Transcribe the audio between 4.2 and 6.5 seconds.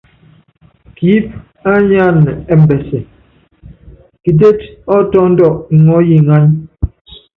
kitét ɔ́ tɔ́ndɔ ŋɔɔ́ yi ŋány.